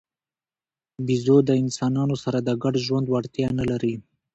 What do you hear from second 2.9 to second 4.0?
وړتیا نه لري.